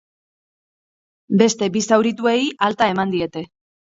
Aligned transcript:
Beste 1.41 1.67
bi 1.75 1.83
zaurituei 1.97 2.39
alta 2.69 2.89
eman 2.95 3.13
diete. 3.17 3.45